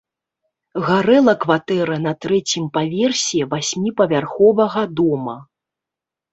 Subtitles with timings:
[0.87, 5.41] Гарэла кватэра на трэцім паверсе васьміпавярховага дома.